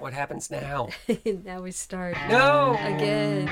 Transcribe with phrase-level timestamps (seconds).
[0.00, 0.88] What happens now?
[1.44, 2.16] now we start.
[2.28, 2.74] No!
[2.80, 3.50] Again.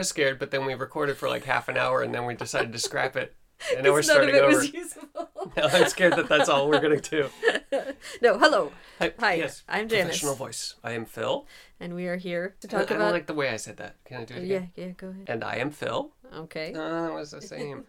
[0.00, 2.72] Was scared, but then we recorded for like half an hour and then we decided
[2.72, 3.36] to scrap it.
[3.76, 5.29] And now we're 'Cause none of starting it over.
[5.56, 7.28] Was I'm scared that that's all we're going to do.
[8.22, 8.72] no, hello.
[8.98, 10.06] Hi, Hi, yes, I'm Janice.
[10.20, 10.74] Professional voice.
[10.84, 11.46] I am Phil.
[11.78, 13.96] And we are here to I, talk I don't like the way I said that.
[14.04, 14.70] Can I do it again?
[14.76, 15.24] yeah, yeah, go ahead.
[15.28, 16.10] And I am Phil.
[16.34, 16.72] Okay.
[16.72, 17.84] No, that was the same.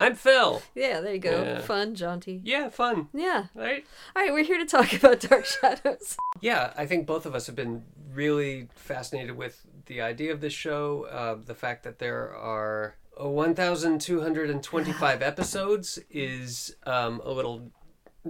[0.00, 0.62] I'm Phil.
[0.74, 1.42] Yeah, there you go.
[1.42, 1.60] Yeah.
[1.60, 2.40] Fun, jaunty.
[2.44, 3.46] Yeah, fun, Yeah.
[3.54, 3.84] right?
[4.16, 6.16] All right, we're here to talk about Dark Shadows.
[6.40, 10.52] Yeah, I think both of us have been really fascinated with the idea of this
[10.52, 11.04] show.
[11.10, 17.70] Uh, the fact that there are 1,225 episodes is um, a little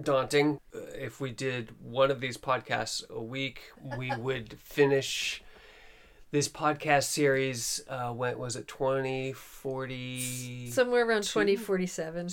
[0.00, 0.60] daunting.
[0.74, 3.60] Uh, If we did one of these podcasts a week,
[3.98, 5.42] we would finish
[6.30, 7.80] this podcast series.
[7.88, 8.66] Uh, when was it?
[8.68, 10.72] 2047.
[10.72, 12.28] Somewhere around 2047.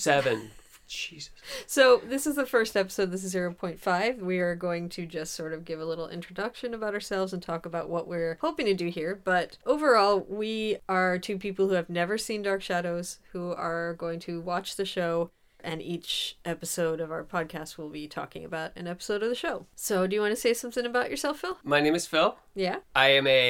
[0.91, 1.31] Jesus.
[1.65, 3.11] So, this is the first episode.
[3.11, 4.19] This is 0.5.
[4.19, 7.65] We are going to just sort of give a little introduction about ourselves and talk
[7.65, 9.19] about what we're hoping to do here.
[9.23, 14.19] But overall, we are two people who have never seen Dark Shadows, who are going
[14.21, 15.31] to watch the show.
[15.63, 19.67] And each episode of our podcast will be talking about an episode of the show.
[19.75, 21.59] So, do you want to say something about yourself, Phil?
[21.63, 22.35] My name is Phil.
[22.55, 22.77] Yeah?
[22.95, 23.41] I am a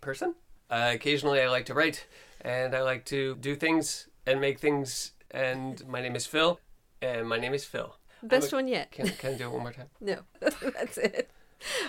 [0.00, 0.34] person.
[0.68, 2.08] Uh, occasionally, I like to write,
[2.40, 5.12] and I like to do things and make things.
[5.30, 6.60] And my name is Phil,
[7.02, 7.96] and my name is Phil.
[8.22, 8.90] Best a- one yet.
[8.92, 9.88] Can, can I do it one more time?
[10.00, 11.30] No, that's it.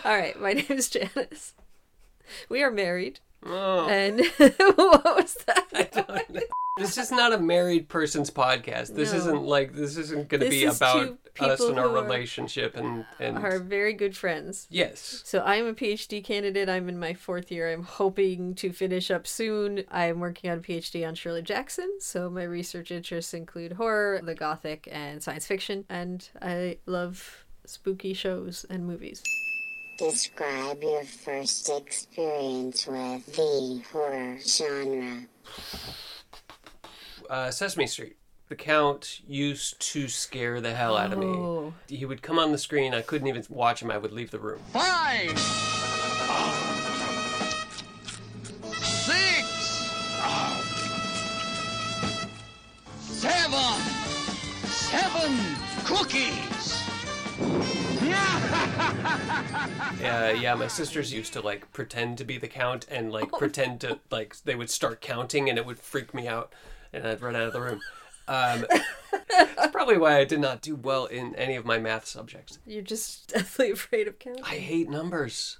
[0.03, 1.53] All right, my name is Janice.
[2.49, 3.19] We are married.
[3.45, 6.47] Oh, And what was that?
[6.77, 8.95] This is not a married person's podcast.
[8.95, 9.17] This No.
[9.19, 13.05] isn't like this isn't going to be is about us people and our relationship and
[13.19, 14.67] and Are very good friends.
[14.69, 15.21] yes.
[15.25, 16.67] So I'm a PhD candidate.
[16.69, 17.71] I'm in my fourth year.
[17.71, 19.83] I'm hoping to finish up soon.
[19.91, 21.89] I'm working on a PhD on Shirley Jackson.
[21.99, 25.85] So my research interests include horror, the gothic, and science fiction.
[25.89, 29.21] And I love spooky shows and movies.
[29.99, 35.25] Describe your first experience with the horror genre.
[37.29, 38.17] Uh, Sesame Street.
[38.49, 41.25] The Count used to scare the hell out of me.
[41.25, 41.73] Oh.
[41.89, 42.93] He would come on the screen.
[42.93, 43.91] I couldn't even watch him.
[43.91, 44.61] I would leave the room.
[44.71, 45.37] Five.
[48.79, 49.47] Six.
[53.01, 53.81] Seven.
[54.69, 55.37] Seven
[55.85, 56.83] cookies.
[59.97, 63.81] Uh, yeah, my sisters used to like pretend to be the count and like pretend
[63.81, 66.53] to like they would start counting and it would freak me out
[66.97, 67.81] and I'd run out of the room.
[68.27, 68.65] Um,
[69.29, 72.59] that's probably why I did not do well in any of my math subjects.
[72.65, 74.43] You're just deathly afraid of counting.
[74.43, 75.59] I hate numbers.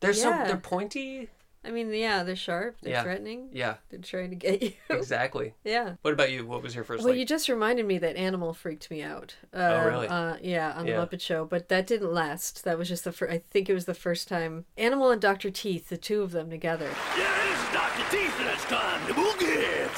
[0.00, 0.46] They're so Yeah.
[0.46, 1.28] they're pointy.
[1.64, 2.76] I mean, yeah, they're sharp.
[2.80, 3.02] They're Yeah.
[3.02, 3.50] threatening.
[3.52, 4.72] Yeah, They're trying to get you.
[4.90, 5.54] exactly.
[5.64, 5.94] yeah.
[6.02, 6.46] What about you?
[6.46, 7.18] What was your first Well, like?
[7.18, 9.34] you just reminded me that Animal freaked me out.
[9.52, 10.06] Uh, Oh, really?
[10.08, 11.04] Uh, yeah, on Yeah.
[11.04, 12.64] the Muppet Show, but that didn't last.
[12.64, 13.32] That was just the first.
[13.32, 16.48] I think it was the first time Animal and Doctor Teeth, the two of them
[16.48, 16.88] together.
[17.18, 18.10] Yeah, this is Dr.
[18.16, 19.47] Teeth, and it's time to boogie.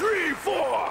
[0.01, 0.89] Three, four.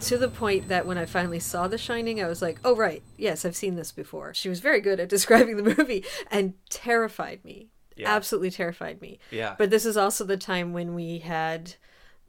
[0.00, 3.02] To the point that when I finally saw The Shining, I was like, oh, right,
[3.16, 4.32] yes, I've seen this before.
[4.34, 7.68] She was very good at describing the movie and terrified me.
[7.96, 8.14] Yeah.
[8.14, 9.18] Absolutely terrified me.
[9.30, 9.56] Yeah.
[9.58, 11.74] But this is also the time when we had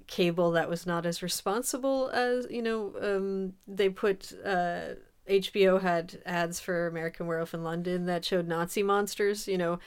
[0.08, 4.34] cable that was not as responsible as, you know, um, they put.
[4.44, 4.96] Uh,
[5.30, 9.78] HBO had ads for American Werewolf in London that showed Nazi monsters, you know,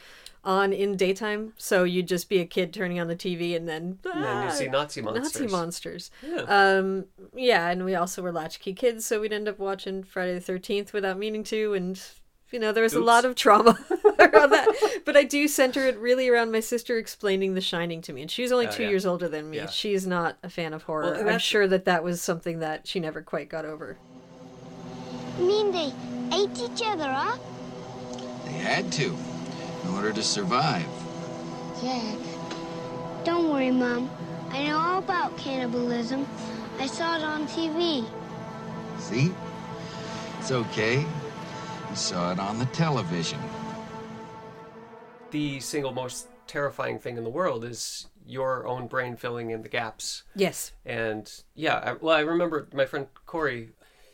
[0.45, 1.53] on in daytime.
[1.57, 4.51] So you'd just be a kid turning on the TV and then, And then you
[4.51, 5.23] see Nazi monsters.
[5.41, 6.11] Nazi monsters.
[6.21, 6.47] monsters.
[6.47, 6.77] Yeah.
[6.77, 7.05] Um,
[7.35, 10.91] yeah, and we also were latchkey kids, so we'd end up watching Friday the Thirteenth
[10.93, 12.01] without meaning to, and
[12.51, 13.77] you know there was a lot of trauma
[14.19, 15.01] around that.
[15.05, 18.29] But I do center it really around my sister explaining The Shining to me, and
[18.29, 18.89] she's only Oh, two yeah.
[18.89, 19.57] years older than me.
[19.57, 19.67] Yeah.
[19.69, 21.13] She's not a fan of horror.
[21.23, 23.97] Well, I'm sure that that was something that she never quite got over.
[25.39, 25.91] You mean they
[26.35, 27.37] ate each other huh?
[28.45, 29.15] They had to,
[29.83, 30.85] in order to survive.
[31.81, 32.17] Jack.
[33.23, 34.09] Don't worry, Mom.
[34.49, 36.27] I know all about cannibalism.
[36.79, 38.05] I saw it on TV.
[38.99, 39.31] See?
[40.39, 40.99] It's okay.
[41.01, 43.39] You saw it on the television.
[45.31, 49.69] the single most terrifying thing in the world is your own brain filling in the
[49.69, 50.23] gaps.
[50.35, 50.73] Yes.
[50.85, 53.69] And yeah, I, well, I remember my friend Corey,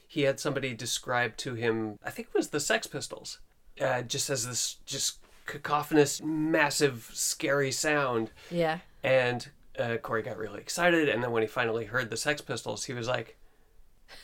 [0.07, 3.39] he had somebody describe to him, I think it was the Sex Pistols,
[3.81, 5.19] uh, just as this just
[5.49, 8.31] cacophonous, massive, scary sound.
[8.51, 8.79] Yeah.
[9.03, 11.09] And uh, Corey got really excited.
[11.09, 13.37] And then when he finally heard the Sex Pistols, he was like,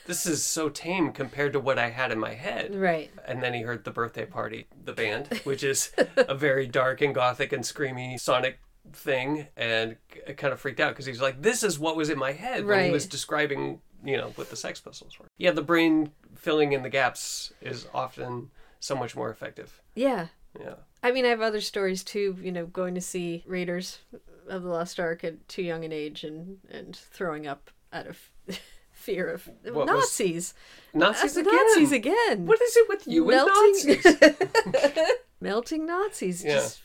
[0.06, 2.76] this is so tame compared to what I had in my head.
[2.76, 3.12] Right.
[3.28, 7.14] And then he heard the birthday party, the band, which is a very dark and
[7.14, 8.60] gothic and screamy sonic
[8.94, 9.98] thing, and
[10.38, 12.86] kind of freaked out because he's like, "This is what was in my head when
[12.86, 16.84] he was describing, you know, what the Sex Pistols were." Yeah, the brain filling in
[16.84, 18.50] the gaps is often
[18.80, 19.82] so much more effective.
[19.96, 20.28] Yeah.
[20.60, 20.76] Yeah,
[21.06, 22.38] I mean, I have other stories too.
[22.42, 24.00] You know, going to see Raiders
[24.50, 28.32] of the Lost Ark at too young an age and and throwing up out of
[28.92, 30.54] fear of What Nazis.
[30.94, 31.54] Nazis Uh, again.
[31.68, 32.46] Nazis again.
[32.48, 35.08] What is it with you and Melting- Nazis?
[35.42, 36.44] melting Nazis.
[36.44, 36.54] Yeah.
[36.56, 36.82] Just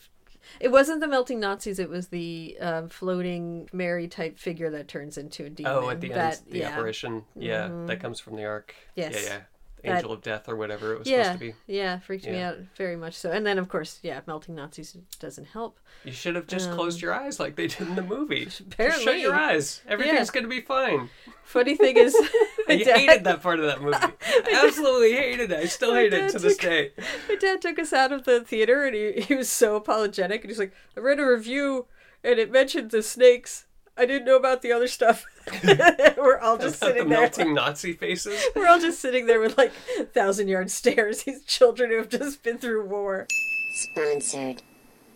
[0.59, 1.79] it wasn't the melting Nazis.
[1.79, 5.73] It was the um, floating Mary type figure that turns into a demon.
[5.73, 6.69] oh, at the that, end, the yeah.
[6.69, 6.79] Mm-hmm.
[6.79, 7.25] apparition.
[7.37, 8.75] Yeah, that comes from the Ark.
[8.97, 9.15] Yes.
[9.15, 9.41] Yeah, yeah.
[9.85, 11.55] Angel of Death or whatever it was Yeah, supposed to be.
[11.67, 13.31] yeah, freaked me out very much so.
[13.31, 15.79] And then, of course, yeah, melting Nazis doesn't help.
[16.05, 18.45] You should have just closed your eyes like they did in the movie.
[18.79, 19.83] Just shut Um, your eyes.
[19.87, 20.33] Everything's Yeah.
[20.33, 21.11] going to be fine.
[21.45, 22.15] Funny thing is,
[22.69, 23.97] I dad- hated that part of that movie.
[23.99, 25.59] I absolutely hated it.
[25.59, 26.93] I still hate it to this day.
[27.29, 30.51] My dad took us out of the theater and he, he was so apologetic and
[30.51, 31.87] he's like, I read a review
[32.25, 33.67] and it mentioned the snakes.
[33.97, 35.27] I didn't know about the other stuff.
[36.17, 37.21] We're all just About the sitting there.
[37.21, 38.43] melting Nazi faces.
[38.57, 39.73] We're all just sitting there with like
[40.13, 41.25] thousand yard stares.
[41.25, 43.27] These children who have just been through war.
[43.75, 44.63] Sponsored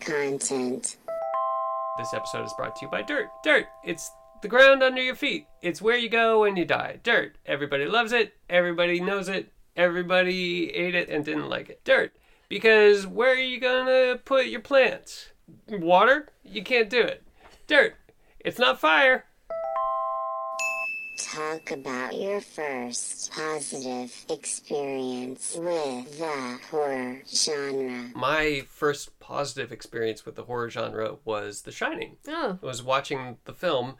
[0.00, 0.96] content.
[1.98, 3.28] This episode is brought to you by Dirt.
[3.42, 3.66] Dirt.
[3.84, 4.10] It's
[4.42, 5.46] the ground under your feet.
[5.62, 6.98] It's where you go when you die.
[7.02, 7.36] Dirt.
[7.46, 8.34] Everybody loves it.
[8.50, 9.50] Everybody knows it.
[9.76, 11.84] Everybody ate it and didn't like it.
[11.84, 12.12] Dirt.
[12.48, 15.30] Because where are you gonna put your plants?
[15.68, 16.28] Water?
[16.44, 17.22] You can't do it.
[17.66, 17.94] Dirt.
[18.40, 19.24] It's not fire.
[21.34, 28.10] Talk about your first positive experience with the horror genre.
[28.14, 32.18] My first positive experience with the horror genre was The Shining.
[32.28, 33.96] Oh, I was watching the film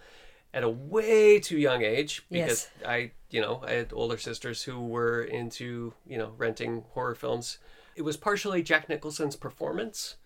[0.53, 2.89] at a way too young age because Yes.
[2.89, 7.59] I, you know, I had older sisters who were into, you know, renting horror films.
[7.97, 10.17] It was partially Jack Nicholson's performance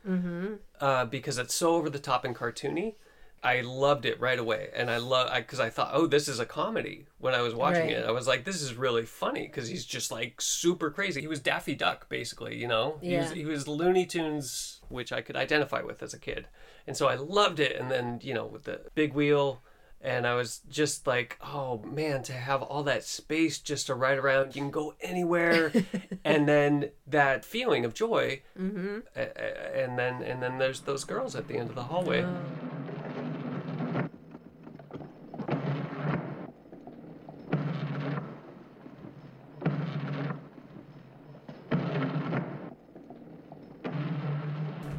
[0.80, 2.97] uh, because it's so over the top and cartoony.
[3.42, 6.47] I loved it right away, and I love because I, thought, oh, this is a
[6.47, 7.07] comedy.
[7.18, 7.92] When I was watching Right.
[7.99, 11.21] it, I was like, this is really funny because he's just like super crazy.
[11.21, 12.99] He was Daffy Duck, basically, you know.
[13.00, 13.35] He was Yeah.
[13.35, 16.47] he was Looney Tunes, which I could identify with as a kid,
[16.87, 17.76] and so I loved it.
[17.76, 19.62] And then you know with the big wheel,
[20.00, 24.18] and I was just like, oh man, to have all that space just to ride
[24.18, 25.73] around, you can go anywhere,
[26.25, 28.99] and then that feeling of joy, mm-hmm.
[29.16, 32.25] and then and then there's those girls at the end of the hallway.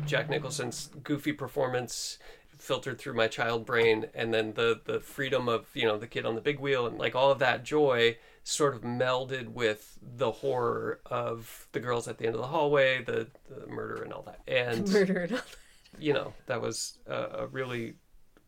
[0.09, 2.17] Jack Nicholson's goofy performance
[2.57, 6.25] filtered through my child brain and then the the freedom of you know the kid
[6.25, 10.29] on the big wheel and like all of that joy sort of melded with the
[10.31, 14.23] horror of the girls at the end of the hallway the, the murder and all
[14.23, 15.55] that and murder and all that.
[15.99, 17.93] you know that was a, a really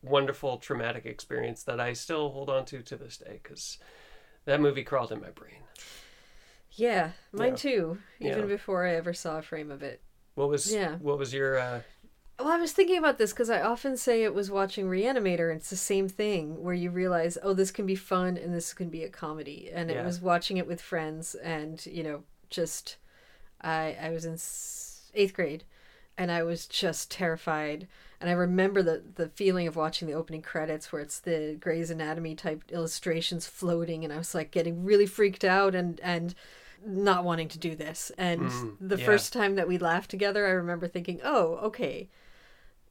[0.01, 3.77] wonderful traumatic experience that I still hold on to to this day because
[4.45, 5.61] that movie crawled in my brain.
[6.71, 7.55] Yeah, mine Yeah.
[7.55, 7.97] too.
[8.19, 8.45] Even Yeah.
[8.45, 10.01] before I ever saw a frame of it.
[10.35, 10.95] What was Yeah.
[10.97, 11.81] what was your uh,
[12.39, 15.59] Well, I was thinking about this because I often say it was watching Reanimator, and
[15.59, 18.89] it's the same thing where you realize, oh, this can be fun and this can
[18.89, 19.69] be a comedy.
[19.71, 22.97] And it was watching it with friends, and you know, just
[23.61, 24.37] I I was in
[25.13, 25.65] eighth grade,
[26.17, 27.87] and I was just terrified.
[28.19, 31.91] And I remember the the feeling of watching the opening credits where it's the Gray's
[31.91, 36.33] Anatomy type illustrations floating, and I was like getting really freaked out and and
[36.85, 38.11] not wanting to do this.
[38.17, 39.05] And Mm, the yeah.
[39.05, 42.09] first time that we laughed together, I remember thinking, oh, okay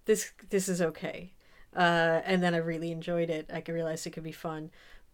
[0.06, 1.32] this this is okay.
[1.74, 3.48] Uh, and then i really enjoyed it.
[3.52, 4.70] I could realize it could be fun.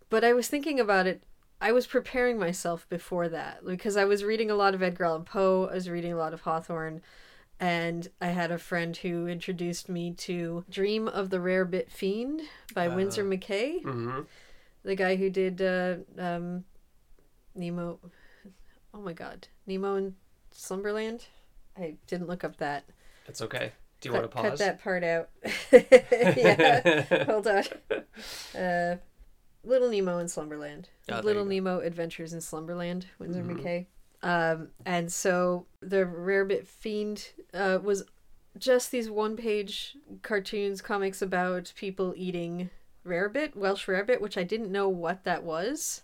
[0.08, 1.22] But i was thinking about it
[1.60, 5.24] i was preparing myself before that because i was reading a lot of edgar allan
[5.24, 7.02] poe i was reading a lot of hawthorne
[7.58, 12.42] and i had a friend who introduced me to dream of the rarebit fiend
[12.74, 13.82] by Winsor McCay.
[13.82, 14.20] Hmm
[14.84, 16.64] the guy who did uh, um,
[17.56, 17.98] nemo
[18.96, 20.14] oh my god nemo in
[20.50, 21.26] slumberland
[21.76, 22.84] i didn't look up that
[23.28, 23.72] It's okay.
[24.00, 24.50] Do you cut, want to pause?
[24.50, 25.28] cut that part out.
[26.36, 27.64] yeah, hold on.
[28.54, 28.96] Uh,
[29.64, 30.90] Little Nemo in Slumberland.
[31.10, 33.56] Oh, Little Nemo Adventures in Slumberland, Winsor Mhm.
[33.58, 33.86] McCay.
[34.22, 38.04] Um, and so the Rarebit Fiend uh, was
[38.58, 42.68] just these one-page cartoons, comics about people eating
[43.04, 46.02] rarebit, Welsh rarebit, which I didn't know what that was.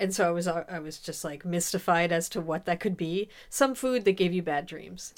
[0.00, 3.28] And so I was I was just like mystified as to what that could be.
[3.50, 5.12] Some food that gave you bad dreams.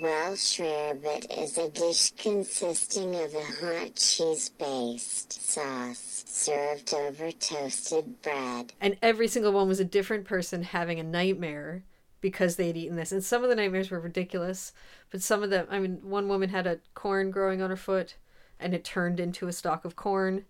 [0.00, 8.72] Welsh rarebit is a dish consisting of a hot cheese-based sauce served over toasted bread.
[8.80, 11.84] and every single one was a different person having a nightmare
[12.22, 14.72] because they'd eaten this and some of the nightmares were ridiculous
[15.10, 18.14] but some of them i mean one woman had a corn growing on her foot
[18.58, 20.46] and it turned into a stalk of corn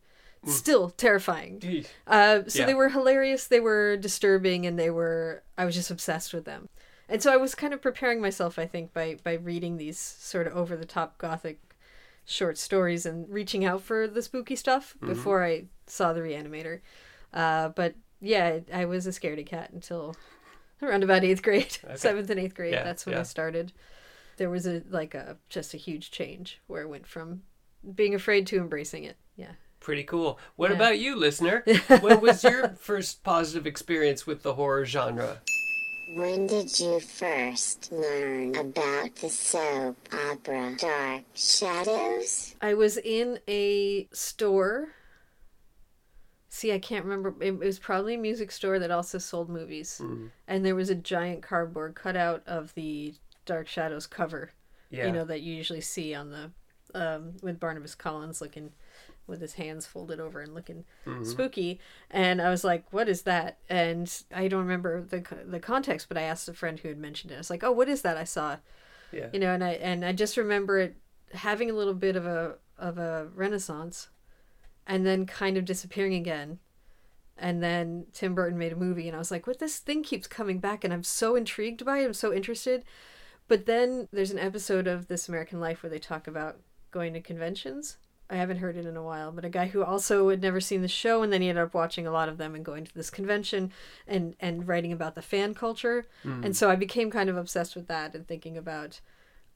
[0.46, 1.84] still terrifying.
[2.06, 2.66] Uh, so Yeah.
[2.66, 6.68] they were hilarious they were disturbing and they were i was just obsessed with them.
[7.08, 10.46] And so i was kind of preparing myself i think by by reading these sort
[10.46, 11.58] of over the top gothic
[12.24, 16.80] short stories and reaching out for the spooky stuff before i saw the reanimator.
[17.34, 20.14] Uh, but yeah i was a scaredy cat until
[20.82, 22.72] around about eighth grade seventh and eighth grade.
[22.74, 23.20] Yeah, that's when yeah.
[23.20, 23.72] i started.
[24.38, 27.42] There was a like a just a huge change where i went from
[27.94, 29.16] being afraid to embracing it.
[29.36, 30.38] Yeah Pretty cool.
[30.56, 30.76] What Yeah.
[30.76, 31.64] about you, listener?
[32.00, 35.40] when was your first positive experience with the horror genre?
[36.14, 42.54] When did you first learn about the soap opera Dark Shadows?
[42.60, 44.88] I was in a store.
[46.48, 47.34] See, I can't remember.
[47.40, 50.02] It was probably a music store that also sold movies.
[50.48, 53.14] And there was a giant cardboard cutout of the
[53.46, 54.50] Dark Shadows cover,
[54.90, 55.06] Yeah.
[55.06, 56.50] you know, that you usually see on the,
[56.92, 58.72] um, with Barnabas Collins looking
[59.30, 61.24] with his hands folded over and looking mm-hmm.
[61.24, 61.80] spooky.
[62.10, 63.58] And I was like, what is that?
[63.68, 67.30] And I don't remember the, the context, but I asked a friend who had mentioned
[67.30, 67.36] it.
[67.36, 68.16] I was like, oh, what is that?
[68.16, 68.56] I saw
[69.12, 69.28] yeah.
[69.32, 70.96] you know and i and i just remember it
[71.32, 74.08] having a little bit of a of a renaissance
[74.86, 76.58] and then kind of disappearing again
[77.36, 80.26] and then tim burton made a movie and i was like what this thing keeps
[80.26, 82.84] coming back and i'm so intrigued by it i'm so interested
[83.48, 86.58] but then there's an episode of this american life where they talk about
[86.90, 87.96] going to conventions
[88.30, 90.82] i haven't heard it in a while but a guy who also had never seen
[90.82, 92.94] the show and then he ended up watching a lot of them and going to
[92.94, 93.70] this convention
[94.06, 97.88] and and writing about the fan culture and so i became kind of obsessed with
[97.88, 99.00] that and thinking about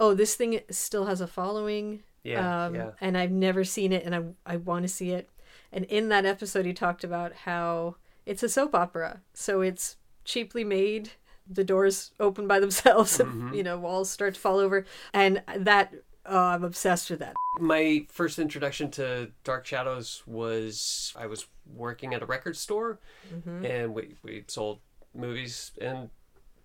[0.00, 2.90] oh this thing still has a following Yeah, um, yeah.
[3.00, 4.23] and i've never seen it and i,
[4.54, 5.28] I want to see it
[5.73, 10.64] and in that episode he talked about how it's a soap opera so it's cheaply
[10.64, 11.11] made
[11.49, 13.54] the doors open by themselves Mm-hmm.
[13.54, 15.93] you know walls start to fall over and that
[16.26, 22.12] oh, i'm obsessed with that My first introduction to Dark Shadows was I was working
[22.12, 22.99] at a record store,
[23.33, 23.64] mm-hmm.
[23.64, 24.81] and we we sold
[25.14, 26.11] movies and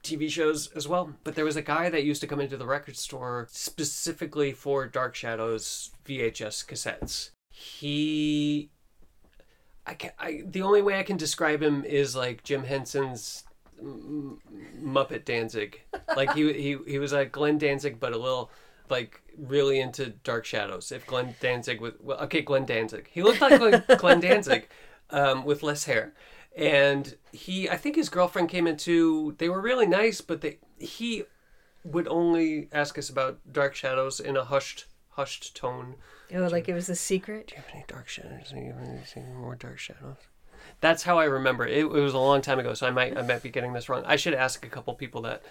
[0.03, 1.13] TV shows as well.
[1.23, 4.87] But there was a guy that used to come into the record store specifically for
[4.87, 7.31] Dark Shadows VHS cassettes.
[7.51, 8.69] He,
[9.85, 13.43] I can I the only way I can describe him is like Jim Henson's
[13.79, 14.39] M-
[14.81, 15.81] Muppet Danzig.
[16.15, 18.49] Like he he he was like Glenn Danzig, but a little
[18.89, 20.91] like really into Dark Shadows.
[20.91, 23.09] If Glenn Danzig with well, okay, Glenn Danzig.
[23.11, 24.67] He looked like Glenn, Glenn Danzig,
[25.09, 26.13] um, with less hair.
[26.55, 29.35] And he, I think his girlfriend came into.
[29.37, 31.23] They were really nice, but they he
[31.83, 35.95] would only ask us about Dark Shadows in a hushed hushed tone.
[36.33, 38.51] oh like it was a secret Do you have any dark shadows?
[38.51, 40.17] Do you have any, more dark shadows?
[40.81, 41.77] That's how I remember it.
[41.77, 44.03] It was a long time ago, so I might I might be getting this wrong.
[44.05, 45.43] I should ask a couple people that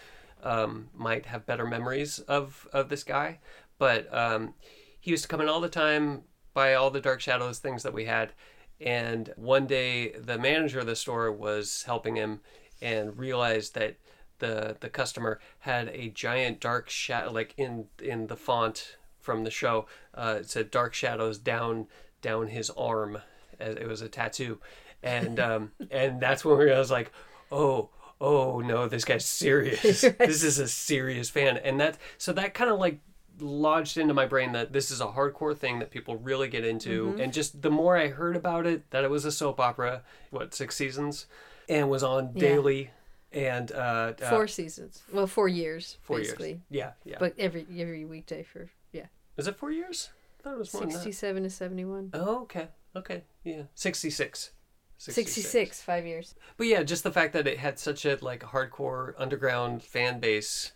[0.42, 3.38] um, might have better memories of of this guy.
[3.78, 4.54] But um,
[5.00, 6.25] he used to come in all the time,
[6.59, 8.33] by all the Dark Shadows things that we had.
[8.80, 12.40] And one day, the manager of the store was helping him
[12.83, 13.97] and realized that
[14.38, 19.50] the the customer had a giant dark shadow, like in in the font from the
[19.50, 21.87] show, uh, it said "Dark Shadows" down
[22.23, 23.18] down his arm.
[23.61, 24.59] It was a tattoo,
[25.02, 27.12] and um, and that's when we I was like,
[27.52, 27.90] oh.
[28.21, 30.01] Oh no, this guy's serious.
[30.01, 32.99] this is a serious fan, and that so that kind of like
[33.41, 37.07] lodged into my brain that this is a hardcore thing that people really get into
[37.11, 37.21] Mm-hmm.
[37.21, 40.53] and just the more i heard about it that it was a soap opera what
[40.55, 41.27] six seasons
[41.69, 42.41] and was on Yeah.
[42.41, 42.91] daily
[43.31, 45.03] and uh, uh Four seasons.
[45.13, 46.49] Well, four years, four basically.
[46.49, 49.07] years yeah yeah But every every weekday for yeah,
[49.37, 50.09] is it four years
[50.41, 50.95] i thought it was more than that.
[50.97, 52.11] sixty-seven to seventy-one.
[52.15, 53.63] oh okay okay yeah
[54.99, 56.35] 66 66, five years.
[56.57, 60.73] But yeah, just the fact that it had such a like hardcore underground fan base,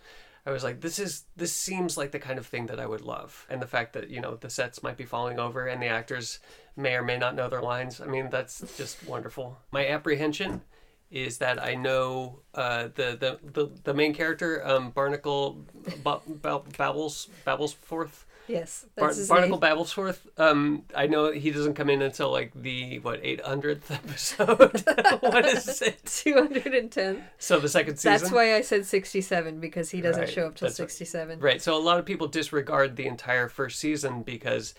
[0.47, 3.00] I was like, this is this seems like the kind of thing that I would
[3.00, 3.47] love.
[3.50, 6.38] And the fact that you know the sets might be falling over and the actors
[6.76, 8.00] may or may not know their lines.
[8.00, 9.59] I mean, that's just wonderful.
[9.73, 10.62] My apprehension
[11.11, 15.64] is that I know uh, the, the the the main character, um, Barnacle
[16.02, 18.25] ba- ba- Babbles Babblesforth.
[18.49, 19.61] Yes, Bar- Barnacle name.
[19.61, 20.27] Babblesforth.
[20.37, 24.83] Um, I know he doesn't come in until like the what 800th episode.
[25.23, 26.03] what is it?
[26.05, 27.25] Two hundred and ten.
[27.39, 28.13] So the second season.
[28.13, 31.39] That's why I said sixty-seven because he doesn't Right, show up till that's sixty-seven.
[31.41, 31.63] Right.
[31.63, 34.75] So a lot of people disregard the entire first season because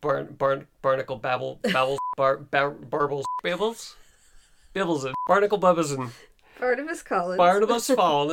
[0.00, 3.94] Bar- Bar- Barnacle Babble Babbles Bar- Bar- Barbles Babbles
[4.74, 6.10] Bibbles and Barnacle Bubbles and
[6.58, 7.36] Barnabas Collins.
[7.36, 8.30] Barnabas Fall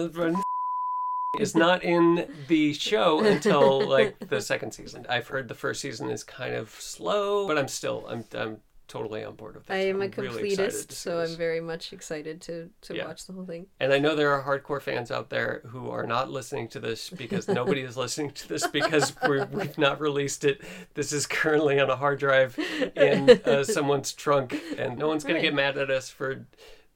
[1.38, 5.06] is not in the show until like the second season.
[5.10, 8.58] I've heard the first season is kind of slow, but I'm still I'm I'm
[8.88, 9.74] totally on board with it.
[9.74, 11.20] I am a I'm really excited completist, see so.
[11.20, 13.06] I'm very much excited to to Yeah.
[13.06, 13.68] watch the whole thing.
[13.80, 17.12] And I know there are hardcore fans out there who are not listening to this
[17.12, 20.62] because nobody is listening to this because we're, we've not released it.
[20.96, 22.58] This is currently on a hard drive
[22.96, 25.42] in uh, someone's trunk, and no one's going Right.
[25.42, 26.48] to get mad at us for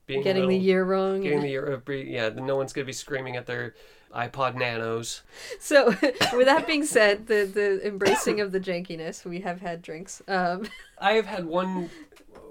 [0.06, 1.22] being a Getting the year wrong.
[1.22, 2.30] Getting the year, of yeah.
[2.30, 3.76] No one's going to be screaming at their
[4.14, 5.24] iPod Nanos.
[5.60, 5.88] So,
[6.34, 10.22] with that being said, the the embracing of the jankiness, we have had drinks.
[10.28, 10.68] Um,
[11.00, 11.90] I have had one,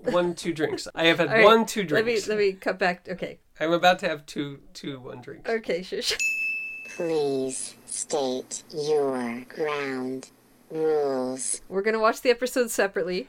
[0.05, 0.89] one, two drinks.
[0.95, 1.93] I have had all right, one, two drinks.
[1.93, 2.29] Let me drinks.
[2.29, 3.07] let me cut back.
[3.09, 5.49] Okay, I'm about to have two, two, one drinks.
[5.49, 6.17] okay, shush.
[6.97, 10.31] Please state your ground
[10.71, 11.63] rules.
[11.69, 13.29] We're gonna watch the episode separately,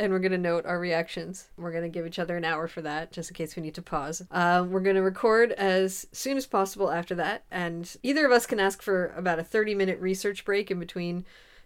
[0.00, 1.50] and we're gonna note our reactions.
[1.56, 3.82] We're gonna give each other an hour for that, just in case we need to
[3.82, 4.22] pause.
[4.30, 8.58] Um, we're gonna record as soon as possible after that, and either of us can
[8.58, 11.24] ask for about a thirty-minute research break in between,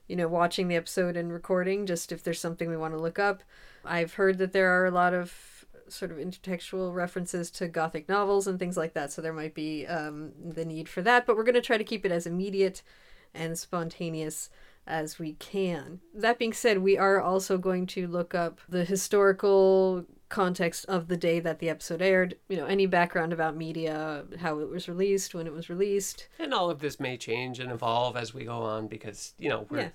[0.09, 3.19] you know, watching the episode and recording, just if there's something we want to look
[3.19, 3.43] up.
[3.85, 8.47] I've heard that there are a lot of sort of intertextual references to gothic novels
[8.47, 11.25] and things like that, so there might be um, the need for that.
[11.25, 12.83] But we're gonna try to keep it as immediate
[13.33, 14.49] and spontaneous
[14.87, 16.01] as we can.
[16.15, 21.17] That being said, we are also going to look up the historical context of the
[21.17, 25.35] day that the episode aired, you know, any background about media, how it was released,
[25.35, 26.29] when it was released.
[26.39, 29.67] And all of this may change and evolve as we go on because you know
[29.71, 29.89] we're Yeah.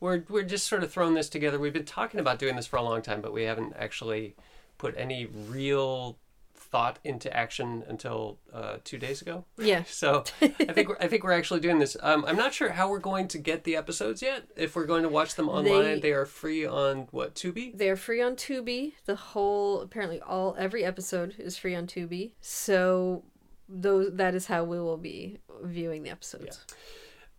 [0.00, 1.58] we're we're just sort of throwing this together.
[1.58, 4.34] We've been talking about doing this for a long time, but we haven't actually
[4.76, 6.18] put any real
[6.54, 9.44] thought into action until uh, two days ago.
[9.58, 9.82] Yeah.
[9.88, 11.96] So I think we're, I think we're actually doing this.
[12.00, 14.44] Um, I'm not sure how we're going to get the episodes yet.
[14.56, 17.76] If we're going to watch them online, They- they, are free on what Tubi.
[17.76, 18.92] They're free on Tubi.
[19.04, 22.32] The whole apparently all every episode is free on Tubi.
[22.40, 23.24] So
[23.68, 26.64] those that is how we will be viewing the episodes.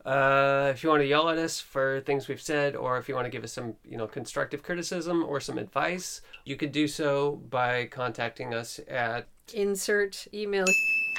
[0.05, 3.15] Uh, if you want to yell at us for things we've said, or if you
[3.15, 6.87] want to give us some, you know, constructive criticism or some advice, you can do
[6.87, 10.65] so by contacting us at Insert email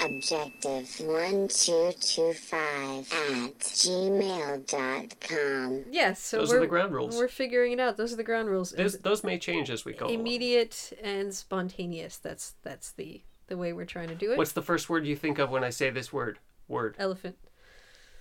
[0.02, 5.84] Objective 1225 at gmail.com.
[5.90, 7.14] Yes, so Those are we're, the ground rules.
[7.16, 7.98] We're figuring it out.
[7.98, 8.72] Those are the ground rules.
[8.72, 8.98] those.
[8.98, 10.06] Those may change as we go.
[10.06, 10.18] along.
[10.18, 12.16] immediate and spontaneous.
[12.16, 14.38] That's that's the the way we're trying to do it.
[14.38, 16.38] What's the first word you think of when I say this word?
[16.68, 16.96] Word.
[16.98, 17.36] elephant?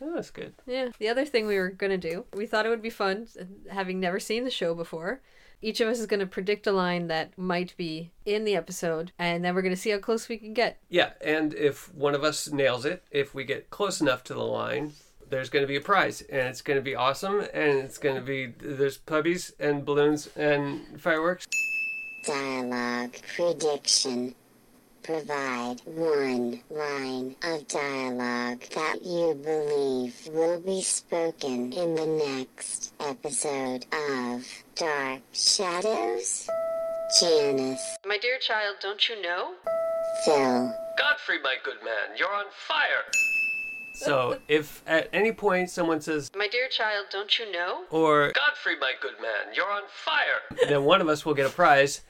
[0.01, 0.53] Oh, that's good.
[0.65, 0.89] Yeah.
[0.99, 3.27] The other thing we were gonna do, we thought it would be fun,
[3.69, 5.21] having never seen the show before.
[5.61, 9.45] Each of us is gonna predict a line that might be in the episode, and
[9.45, 10.79] then we're gonna see how close we can get.
[10.89, 14.43] Yeah, and if one of us nails it, if we get close enough to the
[14.43, 14.93] line,
[15.31, 18.15] there's going to be a prize, and it's going to be awesome, and it's going
[18.15, 21.47] to be there's puppies and balloons and fireworks.
[22.25, 24.35] Dialogue prediction.
[25.03, 33.85] Provide one line of dialogue that you believe will be spoken in the next episode
[33.91, 36.47] of Dark Shadows.
[37.19, 39.53] Janice, My dear child, don't you know?
[40.23, 43.03] Phil, Godfrey, my good man, you're on fire.
[43.95, 47.85] So if at any point someone says, My dear child, don't you know?
[47.89, 51.49] or Godfrey, my good man, you're on fire, then one of us will get a
[51.49, 52.01] prize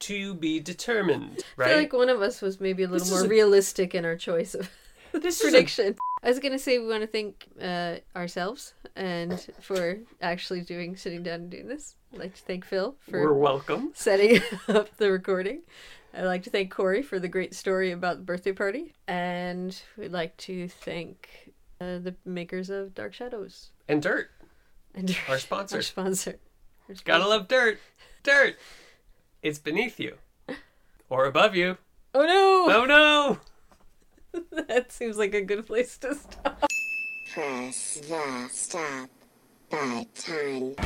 [0.00, 1.66] to be determined, Right?
[1.66, 4.04] I feel like one of us was maybe a little This more a- realistic in
[4.04, 4.70] our choice of
[5.12, 5.96] this prediction.
[6.22, 11.22] I was gonna say we want to thank uh, ourselves and for actually doing sitting
[11.22, 11.94] down and doing this.
[12.12, 13.92] I'd like to thank Phil for we're welcome.
[13.94, 15.62] setting up the recording.
[16.14, 20.10] I'd like to thank Corey for the great story about the birthday party, and we'd
[20.12, 24.30] like to thank uh, the makers of Dark Shadows And dirt.
[24.94, 25.76] and Our sponsor.
[25.76, 26.38] Our sponsor.
[26.88, 27.78] Our Gotta love dirt.
[28.22, 28.56] Dirt.
[29.48, 30.18] It's beneath you.
[31.08, 31.78] Or above you.
[32.12, 32.66] Oh no!
[32.70, 33.38] Oh no!
[34.68, 36.66] that seems like a good place to stop.
[37.32, 39.08] Press the stop
[39.70, 40.76] button.